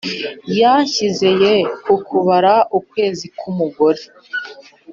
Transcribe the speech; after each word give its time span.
yashyize 0.59 1.29
ye 1.41 1.53
ku 1.83 1.93
kubara 2.07 2.53
ukwezi 2.79 3.25
k'umugore, 3.37 4.03